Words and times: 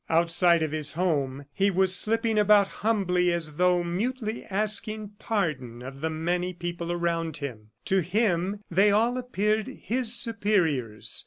Outside 0.09 0.63
of 0.63 0.71
his 0.71 0.93
home 0.93 1.45
he 1.53 1.69
was 1.69 1.95
slipping 1.95 2.39
about 2.39 2.67
humbly 2.81 3.31
as 3.31 3.57
though 3.57 3.83
mutely 3.83 4.43
asking 4.45 5.09
pardon 5.19 5.83
of 5.83 6.01
the 6.01 6.09
many 6.09 6.53
people 6.53 6.91
around 6.91 7.37
him. 7.37 7.69
To 7.85 7.99
him 7.99 8.63
they 8.71 8.89
all 8.89 9.15
appeared 9.19 9.67
his 9.67 10.11
superiors. 10.15 11.19